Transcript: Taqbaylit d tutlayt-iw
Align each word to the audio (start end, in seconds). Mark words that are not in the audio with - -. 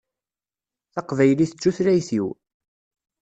Taqbaylit 0.93 1.53
d 1.55 1.59
tutlayt-iw 1.61 2.27